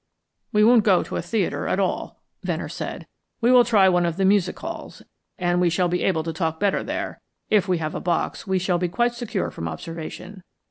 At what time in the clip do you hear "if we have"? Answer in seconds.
7.51-7.93